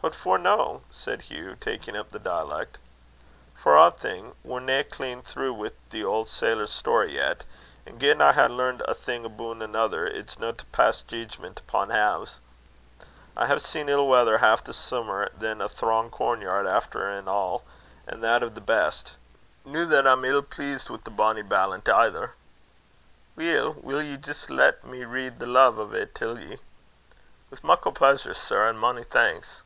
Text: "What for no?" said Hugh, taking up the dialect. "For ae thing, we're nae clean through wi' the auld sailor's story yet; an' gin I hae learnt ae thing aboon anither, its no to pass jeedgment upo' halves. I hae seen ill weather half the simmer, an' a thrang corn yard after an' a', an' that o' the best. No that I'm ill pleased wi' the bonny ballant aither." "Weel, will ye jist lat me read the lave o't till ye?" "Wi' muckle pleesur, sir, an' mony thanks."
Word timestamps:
"What 0.00 0.14
for 0.14 0.38
no?" 0.38 0.82
said 0.90 1.22
Hugh, 1.22 1.56
taking 1.60 1.96
up 1.96 2.10
the 2.10 2.20
dialect. 2.20 2.78
"For 3.56 3.76
ae 3.76 3.90
thing, 3.90 4.36
we're 4.44 4.60
nae 4.60 4.84
clean 4.84 5.22
through 5.22 5.52
wi' 5.54 5.72
the 5.90 6.04
auld 6.04 6.28
sailor's 6.28 6.72
story 6.72 7.14
yet; 7.16 7.42
an' 7.84 7.98
gin 7.98 8.20
I 8.20 8.32
hae 8.32 8.46
learnt 8.46 8.80
ae 8.86 8.94
thing 8.94 9.24
aboon 9.24 9.60
anither, 9.60 10.06
its 10.06 10.38
no 10.38 10.52
to 10.52 10.64
pass 10.66 11.02
jeedgment 11.02 11.58
upo' 11.58 11.86
halves. 11.90 12.38
I 13.36 13.48
hae 13.48 13.58
seen 13.58 13.88
ill 13.88 14.06
weather 14.06 14.38
half 14.38 14.62
the 14.62 14.72
simmer, 14.72 15.30
an' 15.42 15.60
a 15.60 15.68
thrang 15.68 16.10
corn 16.12 16.42
yard 16.42 16.68
after 16.68 17.10
an' 17.10 17.26
a', 17.26 17.56
an' 18.06 18.20
that 18.20 18.44
o' 18.44 18.50
the 18.50 18.60
best. 18.60 19.14
No 19.64 19.84
that 19.84 20.06
I'm 20.06 20.24
ill 20.24 20.42
pleased 20.42 20.88
wi' 20.90 20.98
the 21.02 21.10
bonny 21.10 21.42
ballant 21.42 21.88
aither." 21.88 22.34
"Weel, 23.34 23.74
will 23.82 24.00
ye 24.00 24.16
jist 24.16 24.48
lat 24.48 24.84
me 24.84 25.02
read 25.04 25.40
the 25.40 25.46
lave 25.46 25.76
o't 25.80 26.14
till 26.14 26.38
ye?" 26.38 26.60
"Wi' 27.50 27.58
muckle 27.64 27.90
pleesur, 27.92 28.32
sir, 28.32 28.68
an' 28.68 28.78
mony 28.78 29.02
thanks." 29.02 29.62